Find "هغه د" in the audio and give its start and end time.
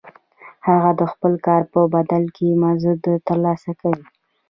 0.67-1.01